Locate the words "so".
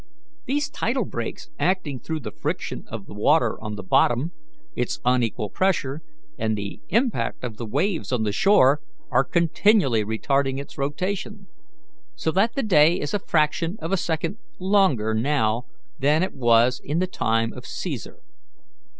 12.15-12.31